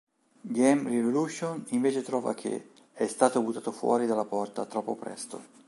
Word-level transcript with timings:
Game 0.55 0.89
Revolution 0.89 1.63
invece 1.67 2.01
trova 2.01 2.33
che 2.33 2.71
"è 2.91 3.05
stato 3.05 3.39
buttato 3.43 3.71
fuori 3.71 4.07
dalla 4.07 4.25
porta 4.25 4.65
troppo 4.65 4.95
presto". 4.95 5.39